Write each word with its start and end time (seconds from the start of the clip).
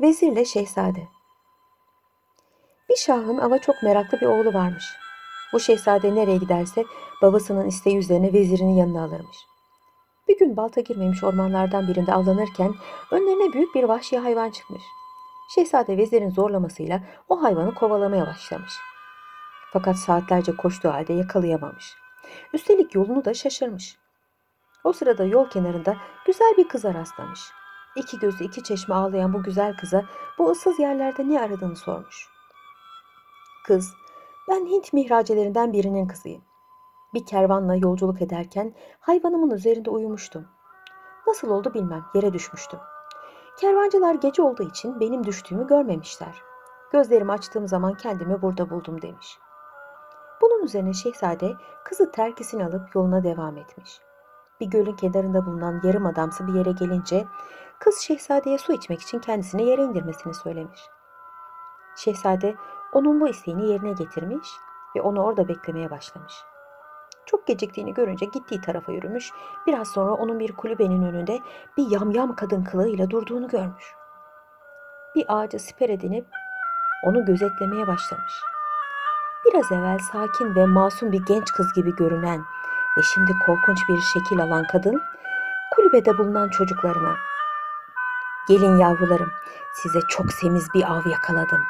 Vezirle 0.00 0.44
Şehzade 0.44 1.08
Bir 2.88 2.96
şahın 2.96 3.38
ama 3.38 3.58
çok 3.58 3.82
meraklı 3.82 4.20
bir 4.20 4.26
oğlu 4.26 4.54
varmış. 4.54 4.84
Bu 5.52 5.60
şehzade 5.60 6.14
nereye 6.14 6.36
giderse 6.36 6.84
babasının 7.22 7.66
isteği 7.66 7.96
üzerine 7.96 8.32
vezirinin 8.32 8.74
yanına 8.74 9.04
alırmış. 9.04 9.36
Bir 10.28 10.38
gün 10.38 10.56
balta 10.56 10.80
girmemiş 10.80 11.24
ormanlardan 11.24 11.88
birinde 11.88 12.12
avlanırken 12.12 12.74
önlerine 13.10 13.52
büyük 13.52 13.74
bir 13.74 13.84
vahşi 13.84 14.18
hayvan 14.18 14.50
çıkmış. 14.50 14.82
Şehzade 15.54 15.96
vezirin 15.96 16.30
zorlamasıyla 16.30 17.00
o 17.28 17.42
hayvanı 17.42 17.74
kovalamaya 17.74 18.26
başlamış. 18.26 18.72
Fakat 19.72 19.96
saatlerce 19.96 20.56
koştuğu 20.56 20.92
halde 20.92 21.12
yakalayamamış. 21.12 21.94
Üstelik 22.52 22.94
yolunu 22.94 23.24
da 23.24 23.34
şaşırmış. 23.34 23.96
O 24.84 24.92
sırada 24.92 25.24
yol 25.24 25.50
kenarında 25.50 25.96
güzel 26.26 26.54
bir 26.58 26.68
kıza 26.68 26.94
rastlamış. 26.94 27.59
İki 27.96 28.18
gözü 28.18 28.44
iki 28.44 28.62
çeşme 28.62 28.94
ağlayan 28.94 29.32
bu 29.32 29.42
güzel 29.42 29.76
kıza 29.76 30.04
bu 30.38 30.50
ıssız 30.50 30.78
yerlerde 30.78 31.28
ne 31.28 31.40
aradığını 31.40 31.76
sormuş. 31.76 32.28
Kız, 33.66 33.94
ben 34.48 34.66
Hint 34.66 34.92
mihracelerinden 34.92 35.72
birinin 35.72 36.08
kızıyım. 36.08 36.42
Bir 37.14 37.26
kervanla 37.26 37.74
yolculuk 37.74 38.22
ederken 38.22 38.74
hayvanımın 39.00 39.50
üzerinde 39.50 39.90
uyumuştum. 39.90 40.48
Nasıl 41.26 41.50
oldu 41.50 41.74
bilmem, 41.74 42.04
yere 42.14 42.32
düşmüştüm. 42.32 42.80
Kervancılar 43.60 44.14
gece 44.14 44.42
olduğu 44.42 44.62
için 44.62 45.00
benim 45.00 45.26
düştüğümü 45.26 45.66
görmemişler. 45.66 46.42
Gözlerimi 46.92 47.32
açtığım 47.32 47.68
zaman 47.68 47.94
kendimi 47.94 48.42
burada 48.42 48.70
buldum 48.70 49.02
demiş. 49.02 49.38
Bunun 50.42 50.64
üzerine 50.64 50.92
şehzade 50.92 51.52
kızı 51.84 52.12
terkisini 52.12 52.64
alıp 52.64 52.94
yoluna 52.94 53.24
devam 53.24 53.56
etmiş. 53.56 54.00
Bir 54.60 54.66
gölün 54.66 54.96
kenarında 54.96 55.46
bulunan 55.46 55.80
yarım 55.84 56.06
adamsı 56.06 56.46
bir 56.46 56.54
yere 56.54 56.72
gelince 56.72 57.24
kız 57.80 57.98
şehzadeye 57.98 58.58
su 58.58 58.72
içmek 58.72 59.02
için 59.02 59.18
kendisini 59.18 59.62
yere 59.62 59.82
indirmesini 59.82 60.34
söylemiş. 60.34 60.80
Şehzade 61.96 62.54
onun 62.92 63.20
bu 63.20 63.28
isteğini 63.28 63.68
yerine 63.68 63.92
getirmiş 63.92 64.48
ve 64.96 65.02
onu 65.02 65.22
orada 65.22 65.48
beklemeye 65.48 65.90
başlamış. 65.90 66.34
Çok 67.26 67.46
geciktiğini 67.46 67.94
görünce 67.94 68.26
gittiği 68.26 68.60
tarafa 68.60 68.92
yürümüş. 68.92 69.30
Biraz 69.66 69.88
sonra 69.88 70.12
onun 70.12 70.38
bir 70.38 70.52
kulübenin 70.52 71.02
önünde 71.02 71.40
bir 71.76 71.90
yamyam 71.90 72.36
kadın 72.36 72.64
kılığıyla 72.64 73.10
durduğunu 73.10 73.48
görmüş. 73.48 73.94
Bir 75.14 75.24
ağaca 75.28 75.58
siper 75.58 75.88
edinip 75.88 76.26
onu 77.06 77.24
gözetlemeye 77.24 77.86
başlamış. 77.86 78.32
Biraz 79.46 79.72
evvel 79.72 79.98
sakin 80.12 80.54
ve 80.54 80.66
masum 80.66 81.12
bir 81.12 81.22
genç 81.26 81.52
kız 81.52 81.72
gibi 81.72 81.96
görünen 81.96 82.40
ve 82.98 83.02
şimdi 83.14 83.32
korkunç 83.46 83.78
bir 83.88 84.00
şekil 84.00 84.42
alan 84.42 84.66
kadın 84.72 85.02
kulübede 85.74 86.18
bulunan 86.18 86.48
çocuklarına 86.48 87.29
Gelin 88.48 88.76
yavrularım 88.78 89.32
size 89.72 90.00
çok 90.08 90.32
semiz 90.32 90.68
bir 90.74 90.84
av 90.84 91.10
yakaladım. 91.10 91.60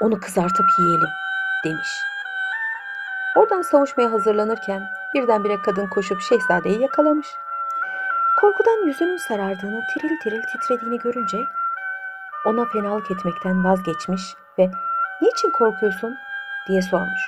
Onu 0.00 0.20
kızartıp 0.20 0.66
yiyelim 0.78 1.08
demiş. 1.64 1.88
Oradan 3.36 3.62
savuşmaya 3.62 4.12
hazırlanırken 4.12 4.82
birdenbire 5.14 5.62
kadın 5.62 5.86
koşup 5.86 6.20
şehzadeyi 6.20 6.80
yakalamış. 6.80 7.26
Korkudan 8.40 8.86
yüzünün 8.86 9.16
sarardığını, 9.16 9.80
tiril 9.94 10.20
tiril 10.22 10.42
titrediğini 10.42 10.98
görünce 10.98 11.38
ona 12.46 12.64
fenalık 12.64 13.10
etmekten 13.10 13.64
vazgeçmiş 13.64 14.22
ve 14.58 14.70
"Niçin 15.22 15.50
korkuyorsun?" 15.50 16.16
diye 16.68 16.82
sormuş. 16.82 17.20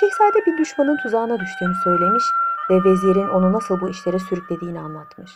Şehzade 0.00 0.46
bir 0.46 0.58
düşmanın 0.58 0.96
tuzağına 0.96 1.40
düştüğünü 1.40 1.74
söylemiş 1.84 2.24
ve 2.70 2.84
vezirin 2.84 3.28
onu 3.28 3.52
nasıl 3.52 3.80
bu 3.80 3.90
işlere 3.90 4.18
sürüklediğini 4.18 4.80
anlatmış. 4.80 5.30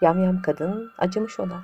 Yamyam 0.00 0.42
kadın 0.42 0.92
acımış 0.98 1.40
ona. 1.40 1.62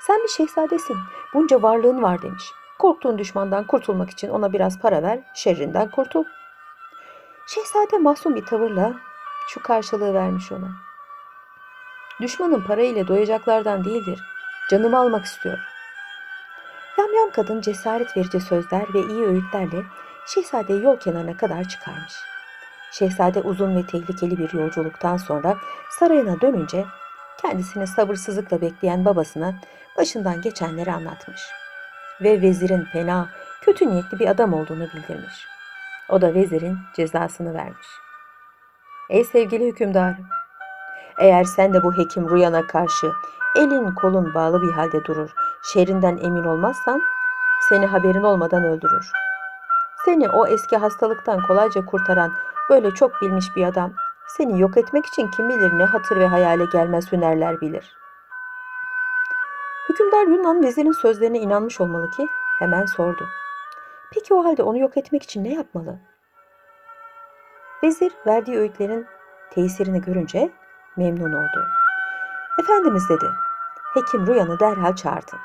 Sen 0.00 0.22
bir 0.22 0.28
şehzadesin, 0.28 0.96
bunca 1.34 1.62
varlığın 1.62 2.02
var 2.02 2.22
demiş. 2.22 2.52
Korktuğun 2.78 3.18
düşmandan 3.18 3.66
kurtulmak 3.66 4.10
için 4.10 4.28
ona 4.28 4.52
biraz 4.52 4.80
para 4.80 5.02
ver, 5.02 5.20
şerrinden 5.34 5.90
kurtul. 5.90 6.24
Şehzade 7.46 7.98
masum 7.98 8.34
bir 8.34 8.46
tavırla 8.46 8.94
şu 9.48 9.62
karşılığı 9.62 10.14
vermiş 10.14 10.52
ona. 10.52 10.70
Düşmanın 12.20 12.60
parayla 12.60 13.08
doyacaklardan 13.08 13.84
değildir. 13.84 14.20
Canımı 14.70 14.98
almak 14.98 15.24
istiyor. 15.24 15.58
Yamyam 16.98 17.30
kadın 17.30 17.60
cesaret 17.60 18.16
verici 18.16 18.40
sözler 18.40 18.94
ve 18.94 19.00
iyi 19.00 19.24
öğütlerle 19.24 19.84
şehzadeyi 20.26 20.82
yol 20.82 20.96
kenarına 20.96 21.36
kadar 21.36 21.64
çıkarmış. 21.64 22.14
Şehzade 22.92 23.40
uzun 23.40 23.76
ve 23.76 23.86
tehlikeli 23.86 24.38
bir 24.38 24.52
yolculuktan 24.52 25.16
sonra 25.16 25.56
sarayına 25.90 26.40
dönünce 26.40 26.84
kendisini 27.42 27.86
sabırsızlıkla 27.86 28.60
bekleyen 28.60 29.04
babasına 29.04 29.54
başından 29.98 30.42
geçenleri 30.42 30.92
anlatmış. 30.92 31.42
Ve 32.20 32.42
vezirin 32.42 32.84
fena, 32.84 33.28
kötü 33.62 33.90
niyetli 33.90 34.18
bir 34.18 34.28
adam 34.28 34.54
olduğunu 34.54 34.88
bildirmiş. 34.94 35.46
O 36.08 36.20
da 36.20 36.34
vezirin 36.34 36.78
cezasını 36.96 37.54
vermiş. 37.54 37.86
Ey 39.10 39.24
sevgili 39.24 39.66
hükümdarım! 39.66 40.26
Eğer 41.18 41.44
sen 41.44 41.74
de 41.74 41.82
bu 41.82 41.96
hekim 41.98 42.28
Ruyan'a 42.28 42.66
karşı 42.66 43.12
elin 43.56 43.94
kolun 43.94 44.34
bağlı 44.34 44.62
bir 44.62 44.72
halde 44.72 45.04
durur, 45.04 45.30
şerrinden 45.72 46.16
emin 46.16 46.44
olmazsan 46.44 47.02
seni 47.68 47.86
haberin 47.86 48.22
olmadan 48.22 48.64
öldürür. 48.64 49.10
Seni 50.04 50.28
o 50.28 50.46
eski 50.46 50.76
hastalıktan 50.76 51.46
kolayca 51.46 51.86
kurtaran 51.86 52.32
böyle 52.70 52.90
çok 52.90 53.22
bilmiş 53.22 53.56
bir 53.56 53.66
adam 53.66 53.92
seni 54.28 54.60
yok 54.60 54.76
etmek 54.76 55.06
için 55.06 55.28
kim 55.28 55.48
bilir 55.48 55.78
ne 55.78 55.84
hatır 55.84 56.16
ve 56.16 56.26
hayale 56.26 56.64
gelmez 56.64 57.12
hünerler 57.12 57.60
bilir. 57.60 57.96
Hükümdar 59.88 60.26
Yunan 60.26 60.62
vezirin 60.62 60.92
sözlerine 60.92 61.38
inanmış 61.38 61.80
olmalı 61.80 62.10
ki 62.10 62.26
hemen 62.58 62.86
sordu. 62.86 63.28
Peki 64.14 64.34
o 64.34 64.44
halde 64.44 64.62
onu 64.62 64.78
yok 64.78 64.96
etmek 64.96 65.22
için 65.22 65.44
ne 65.44 65.54
yapmalı? 65.54 65.98
Vezir 67.82 68.12
verdiği 68.26 68.58
öğütlerin 68.58 69.06
tesirini 69.50 70.00
görünce 70.00 70.50
memnun 70.96 71.32
oldu. 71.32 71.64
Efendimiz 72.60 73.08
dedi, 73.08 73.26
hekim 73.94 74.26
Rüyan'ı 74.26 74.60
derhal 74.60 74.96
çağırdı. 74.96 75.36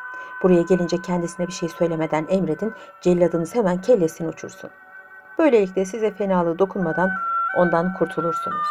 Buraya 0.44 0.62
gelince 0.62 0.98
kendisine 1.02 1.48
bir 1.48 1.52
şey 1.52 1.70
söylemeden 1.70 2.26
emredin, 2.30 2.74
celladınız 3.02 3.56
hemen 3.56 3.82
kellesini 3.82 4.28
uçursun. 4.28 4.70
Böylelikle 5.40 5.86
size 5.86 6.12
fenalığı 6.12 6.60
dokunmadan 6.60 7.10
ondan 7.58 7.94
kurtulursunuz. 7.94 8.68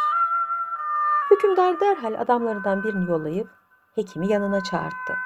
Hükümdar 1.31 1.81
derhal 1.81 2.21
adamlarından 2.21 2.85
birini 2.85 3.11
yollayıp 3.11 3.49
hekimi 3.95 4.33
yanına 4.33 4.65
çağırdı. 4.65 5.19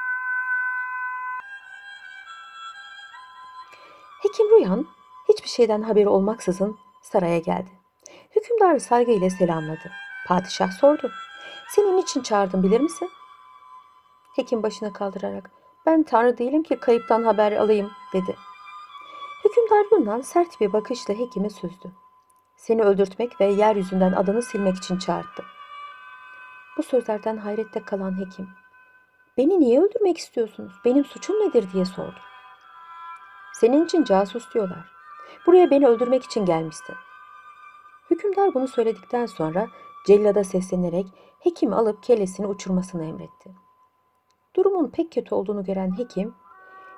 Hekim 4.22 4.50
Rüyan 4.50 4.86
hiçbir 5.28 5.48
şeyden 5.48 5.82
haberi 5.82 6.08
olmaksızın 6.08 6.78
saraya 7.02 7.38
geldi. 7.38 7.70
Hükümdarı 8.36 8.80
saygıyla 8.80 9.30
selamladı. 9.30 9.90
Padişah 10.26 10.70
sordu. 10.70 11.10
Senin 11.68 11.98
için 11.98 12.22
çağırdım 12.22 12.62
bilir 12.62 12.80
misin? 12.80 13.10
Hekim 14.36 14.62
başını 14.62 14.92
kaldırarak 14.92 15.50
ben 15.86 16.02
tanrı 16.02 16.38
değilim 16.38 16.62
ki 16.62 16.80
kayıptan 16.80 17.22
haber 17.22 17.52
alayım 17.52 17.90
dedi. 18.12 18.36
Hükümdar 19.44 19.86
Yunan 19.92 20.20
sert 20.20 20.60
bir 20.60 20.72
bakışla 20.72 21.14
hekime 21.14 21.50
süzdü. 21.50 21.92
Seni 22.62 22.82
öldürtmek 22.82 23.40
ve 23.40 23.44
yeryüzünden 23.44 24.12
adını 24.12 24.42
silmek 24.42 24.76
için 24.76 24.98
çağırdı. 24.98 25.44
Bu 26.78 26.82
sözlerden 26.82 27.36
hayrette 27.36 27.82
kalan 27.84 28.20
hekim, 28.20 28.48
beni 29.36 29.60
niye 29.60 29.80
öldürmek 29.80 30.18
istiyorsunuz? 30.18 30.72
Benim 30.84 31.04
suçum 31.04 31.36
nedir 31.36 31.72
diye 31.72 31.84
sordu. 31.84 32.18
Senin 33.52 33.84
için 33.84 34.04
casus 34.04 34.54
diyorlar. 34.54 34.92
Buraya 35.46 35.70
beni 35.70 35.86
öldürmek 35.86 36.22
için 36.22 36.44
gelmişsin. 36.44 36.96
Hükümdar 38.10 38.54
bunu 38.54 38.68
söyledikten 38.68 39.26
sonra 39.26 39.66
cellada 40.06 40.44
seslenerek 40.44 41.06
hekimi 41.40 41.74
alıp 41.74 42.02
kellesini 42.02 42.46
uçurmasını 42.46 43.04
emretti. 43.04 43.50
Durumun 44.56 44.90
pek 44.90 45.12
kötü 45.12 45.34
olduğunu 45.34 45.64
gören 45.64 45.98
hekim, 45.98 46.34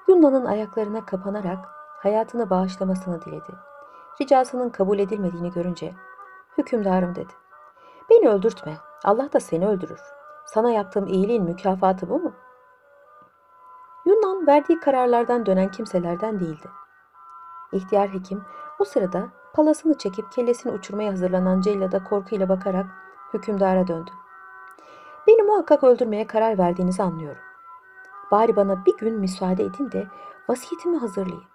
Yunan'ın 0.09 0.45
ayaklarına 0.45 1.07
kapanarak 1.07 1.69
hayatını 2.03 2.51
bağışlamasını 2.51 3.25
diledi. 3.25 3.74
Ricasının 4.21 4.71
kabul 4.71 4.99
edilmediğini 4.99 5.53
görünce, 5.53 5.95
hükümdarım 6.59 7.15
dedi. 7.15 7.33
Beni 8.11 8.29
öldürtme, 8.29 8.77
Allah 9.05 9.33
da 9.33 9.41
seni 9.41 9.69
öldürür. 9.69 10.01
Sana 10.47 10.71
yaptığım 10.71 11.07
iyiliğin 11.07 11.45
mükafatı 11.45 12.09
bu 12.09 12.19
mu? 12.19 12.33
Yunan 14.07 14.47
verdiği 14.47 14.81
kararlardan 14.81 15.47
dönen 15.47 15.71
kimselerden 15.71 16.41
değildi. 16.41 16.69
İhtiyar 17.73 18.09
hekim 18.09 18.45
o 18.79 18.85
sırada 18.85 19.29
palasını 19.55 19.99
çekip 19.99 20.33
kellesini 20.33 20.73
uçurmaya 20.73 21.13
hazırlanan 21.13 21.61
cellada 21.61 22.05
korkuyla 22.05 22.49
bakarak 22.49 22.87
hükümdara 23.35 23.87
döndü. 23.87 24.11
Beni 25.27 25.43
muhakkak 25.43 25.85
öldürmeye 25.85 26.27
karar 26.27 26.59
verdiğinizi 26.59 27.03
anlıyorum. 27.03 27.43
Bari 28.31 28.57
bana 28.57 28.87
bir 28.87 28.97
gün 28.97 29.15
müsaade 29.15 29.65
edin 29.65 29.93
de 29.93 30.07
vasiyetimi 30.49 30.99
hazırlayayım. 30.99 31.54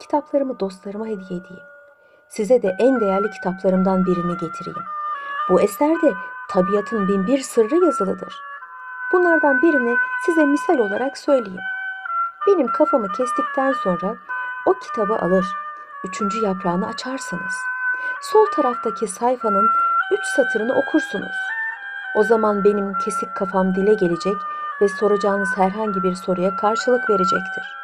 Kitaplarımı 0.00 0.60
dostlarıma 0.60 1.06
hediye 1.06 1.40
edeyim. 1.40 1.64
Size 2.28 2.62
de 2.62 2.76
en 2.78 3.00
değerli 3.00 3.30
kitaplarımdan 3.30 4.06
birini 4.06 4.32
getireyim. 4.32 4.84
Bu 5.50 5.60
eserde 5.60 6.12
tabiatın 6.50 7.08
bin 7.08 7.26
bir 7.26 7.40
sırrı 7.40 7.84
yazılıdır. 7.84 8.34
Bunlardan 9.12 9.62
birini 9.62 9.96
size 10.26 10.44
misal 10.44 10.78
olarak 10.78 11.18
söyleyeyim. 11.18 11.60
Benim 12.46 12.66
kafamı 12.66 13.12
kestikten 13.12 13.72
sonra 13.72 14.16
o 14.66 14.74
kitabı 14.74 15.16
alır, 15.16 15.46
üçüncü 16.04 16.44
yaprağını 16.44 16.86
açarsınız. 16.86 17.54
Sol 18.22 18.46
taraftaki 18.56 19.08
sayfanın 19.08 19.68
üç 20.12 20.24
satırını 20.36 20.72
okursunuz. 20.72 21.36
O 22.16 22.24
zaman 22.24 22.64
benim 22.64 22.94
kesik 22.94 23.34
kafam 23.34 23.74
dile 23.74 23.94
gelecek 23.94 24.36
ve 24.80 24.88
soracağınız 24.88 25.48
herhangi 25.56 26.02
bir 26.02 26.14
soruya 26.14 26.56
karşılık 26.56 27.10
verecektir. 27.10 27.83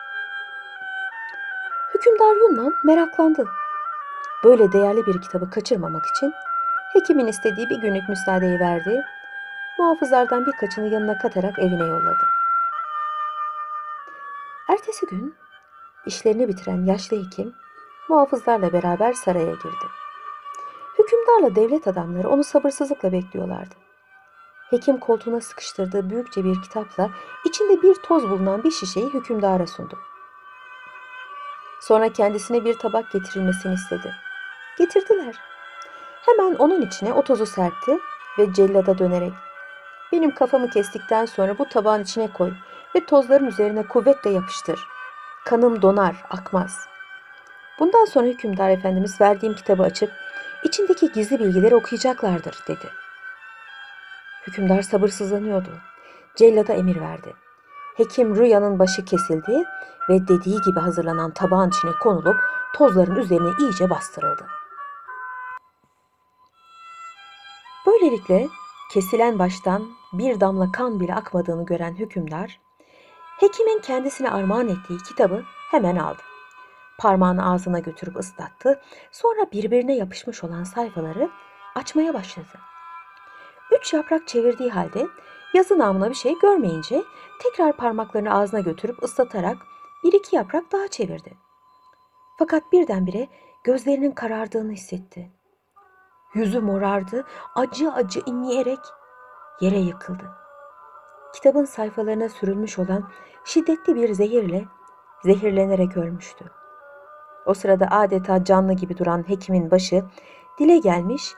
Hükümdar 2.20 2.36
Yunnan 2.36 2.74
meraklandı. 2.84 3.48
Böyle 4.44 4.72
değerli 4.72 5.06
bir 5.06 5.20
kitabı 5.20 5.50
kaçırmamak 5.50 6.06
için 6.06 6.32
hekimin 6.92 7.26
istediği 7.26 7.70
bir 7.70 7.80
günlük 7.80 8.08
müsaadeyi 8.08 8.60
verdi. 8.60 9.02
Muhafızlardan 9.78 10.46
birkaçını 10.46 10.88
yanına 10.88 11.18
katarak 11.18 11.58
evine 11.58 11.86
yolladı. 11.86 12.26
Ertesi 14.68 15.06
gün 15.06 15.34
işlerini 16.06 16.48
bitiren 16.48 16.84
yaşlı 16.84 17.24
hekim 17.24 17.54
muhafızlarla 18.08 18.72
beraber 18.72 19.12
saraya 19.12 19.52
girdi. 19.52 19.86
Hükümdarla 20.98 21.54
devlet 21.54 21.88
adamları 21.88 22.28
onu 22.28 22.44
sabırsızlıkla 22.44 23.12
bekliyorlardı. 23.12 23.74
Hekim 24.70 24.98
koltuğuna 25.00 25.40
sıkıştırdığı 25.40 26.10
büyükçe 26.10 26.44
bir 26.44 26.62
kitapla 26.62 27.10
içinde 27.44 27.82
bir 27.82 27.94
toz 27.94 28.30
bulunan 28.30 28.64
bir 28.64 28.70
şişeyi 28.70 29.08
hükümdara 29.08 29.66
sundu. 29.66 29.98
Sonra 31.80 32.12
kendisine 32.12 32.64
bir 32.64 32.78
tabak 32.78 33.10
getirilmesini 33.10 33.74
istedi. 33.74 34.14
Getirdiler. 34.78 35.34
Hemen 36.26 36.54
onun 36.54 36.82
içine 36.82 37.12
o 37.12 37.22
tozu 37.22 37.46
serpti 37.46 37.98
ve 38.38 38.52
cellada 38.52 38.98
dönerek 38.98 39.32
benim 40.12 40.34
kafamı 40.34 40.70
kestikten 40.70 41.26
sonra 41.26 41.58
bu 41.58 41.68
tabağın 41.68 42.02
içine 42.02 42.32
koy 42.32 42.52
ve 42.94 43.06
tozların 43.06 43.46
üzerine 43.46 43.86
kuvvetle 43.86 44.30
yapıştır. 44.30 44.80
Kanım 45.44 45.82
donar, 45.82 46.16
akmaz. 46.30 46.86
Bundan 47.78 48.04
sonra 48.04 48.26
hükümdar 48.26 48.70
efendimiz 48.70 49.20
verdiğim 49.20 49.54
kitabı 49.54 49.82
açıp 49.82 50.12
içindeki 50.64 51.12
gizli 51.12 51.40
bilgileri 51.40 51.74
okuyacaklardır 51.74 52.58
dedi. 52.68 52.88
Hükümdar 54.46 54.82
sabırsızlanıyordu. 54.82 55.70
Cellada 56.36 56.72
emir 56.72 57.00
verdi. 57.00 57.34
Hekim 57.96 58.36
Rüya'nın 58.36 58.78
başı 58.78 59.04
kesildi 59.04 59.64
ve 60.08 60.28
dediği 60.28 60.60
gibi 60.60 60.80
hazırlanan 60.80 61.30
tabağın 61.30 61.68
içine 61.68 61.90
konulup 62.02 62.36
tozların 62.74 63.16
üzerine 63.16 63.50
iyice 63.60 63.90
bastırıldı. 63.90 64.46
Böylelikle 67.86 68.48
kesilen 68.92 69.38
baştan 69.38 69.88
bir 70.12 70.40
damla 70.40 70.72
kan 70.72 71.00
bile 71.00 71.14
akmadığını 71.14 71.66
gören 71.66 71.94
hükümdar, 71.94 72.60
hekimin 73.40 73.78
kendisine 73.78 74.30
armağan 74.30 74.68
ettiği 74.68 74.98
kitabı 74.98 75.42
hemen 75.70 75.96
aldı. 75.96 76.22
Parmağını 76.98 77.52
ağzına 77.52 77.78
götürüp 77.78 78.16
ıslattı, 78.16 78.80
sonra 79.12 79.52
birbirine 79.52 79.96
yapışmış 79.96 80.44
olan 80.44 80.64
sayfaları 80.64 81.30
açmaya 81.74 82.14
başladı. 82.14 82.58
Üç 83.72 83.92
yaprak 83.92 84.28
çevirdiği 84.28 84.70
halde 84.70 85.06
yazı 85.54 85.78
namına 85.78 86.10
bir 86.10 86.14
şey 86.14 86.38
görmeyince 86.38 87.04
tekrar 87.42 87.76
parmaklarını 87.76 88.34
ağzına 88.34 88.60
götürüp 88.60 89.02
ıslatarak 89.02 89.56
bir 90.04 90.12
iki 90.12 90.36
yaprak 90.36 90.72
daha 90.72 90.88
çevirdi. 90.88 91.36
Fakat 92.38 92.72
birdenbire 92.72 93.28
gözlerinin 93.64 94.12
karardığını 94.12 94.72
hissetti. 94.72 95.30
Yüzü 96.34 96.60
morardı, 96.60 97.24
acı 97.54 97.92
acı 97.92 98.20
inleyerek 98.26 98.78
yere 99.60 99.78
yıkıldı. 99.78 100.30
Kitabın 101.34 101.64
sayfalarına 101.64 102.28
sürülmüş 102.28 102.78
olan 102.78 103.10
şiddetli 103.44 103.94
bir 103.94 104.14
zehirle 104.14 104.64
zehirlenerek 105.24 105.96
ölmüştü. 105.96 106.44
O 107.46 107.54
sırada 107.54 107.88
adeta 107.90 108.44
canlı 108.44 108.72
gibi 108.72 108.98
duran 108.98 109.28
hekimin 109.28 109.70
başı 109.70 110.04
dile 110.58 110.78
gelmiş 110.78 111.34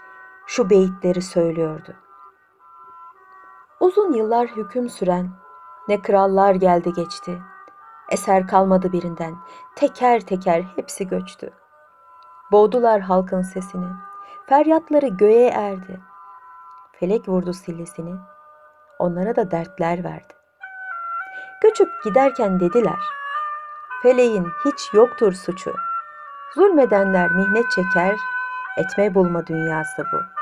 şu 0.46 0.70
beyitleri 0.70 1.22
söylüyordu. 1.22 1.94
Uzun 3.82 4.12
yıllar 4.12 4.48
hüküm 4.48 4.88
süren 4.88 5.30
ne 5.88 6.02
krallar 6.02 6.54
geldi 6.54 6.92
geçti. 6.92 7.42
Eser 8.10 8.46
kalmadı 8.46 8.92
birinden, 8.92 9.34
teker 9.76 10.20
teker 10.20 10.62
hepsi 10.76 11.08
göçtü. 11.08 11.50
Boğdular 12.52 13.00
halkın 13.00 13.42
sesini, 13.42 13.86
feryatları 14.48 15.06
göğe 15.06 15.48
erdi. 15.48 16.00
Felek 16.92 17.28
vurdu 17.28 17.52
sillesini, 17.52 18.14
onlara 18.98 19.36
da 19.36 19.50
dertler 19.50 20.04
verdi. 20.04 20.34
Göçüp 21.62 21.88
giderken 22.04 22.60
dediler, 22.60 23.00
feleğin 24.02 24.48
hiç 24.64 24.94
yoktur 24.94 25.32
suçu. 25.32 25.74
Zulmedenler 26.54 27.30
mihnet 27.30 27.70
çeker, 27.70 28.16
etme 28.76 29.14
bulma 29.14 29.46
dünyası 29.46 30.04
bu. 30.12 30.41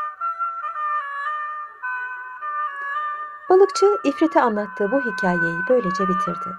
Balıkçı 3.70 4.08
İfrit'e 4.08 4.40
anlattığı 4.40 4.92
bu 4.92 5.00
hikayeyi 5.00 5.60
böylece 5.68 6.08
bitirdi. 6.08 6.56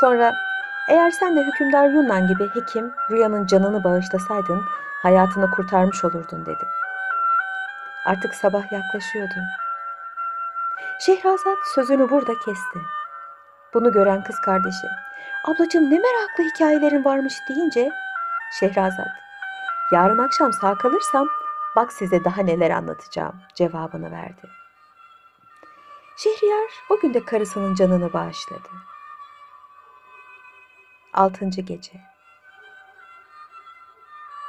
Sonra 0.00 0.34
eğer 0.88 1.10
sen 1.10 1.36
de 1.36 1.40
hükümdar 1.42 1.88
Yunan 1.88 2.26
gibi 2.26 2.48
hekim 2.54 2.92
rüyanın 3.10 3.46
canını 3.46 3.84
bağışlasaydın 3.84 4.62
hayatını 5.02 5.50
kurtarmış 5.50 6.04
olurdun 6.04 6.46
dedi. 6.46 6.66
Artık 8.06 8.34
sabah 8.34 8.72
yaklaşıyordu. 8.72 9.34
Şehrazat 11.00 11.58
sözünü 11.74 12.10
burada 12.10 12.34
kesti. 12.34 12.78
Bunu 13.74 13.92
gören 13.92 14.24
kız 14.24 14.40
kardeşi, 14.40 14.86
ablacığım 15.44 15.84
ne 15.84 15.98
meraklı 15.98 16.44
hikayelerin 16.44 17.04
varmış 17.04 17.34
deyince 17.48 17.90
Şehrazat, 18.60 19.08
yarın 19.92 20.18
akşam 20.18 20.52
sağ 20.52 20.74
kalırsam 20.74 21.28
bak 21.76 21.92
size 21.92 22.24
daha 22.24 22.42
neler 22.42 22.70
anlatacağım 22.70 23.34
cevabını 23.54 24.10
verdi. 24.10 24.59
Şehriyar 26.22 26.70
o 26.90 27.00
gün 27.00 27.14
de 27.14 27.24
karısının 27.24 27.74
canını 27.74 28.12
bağışladı. 28.12 28.68
Altıncı 31.12 31.60
gece 31.60 31.92